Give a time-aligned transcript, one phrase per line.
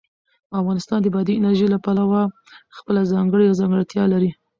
[0.61, 2.21] افغانستان د بادي انرژي له پلوه
[2.77, 4.31] خپله ځانګړې ځانګړتیا لري.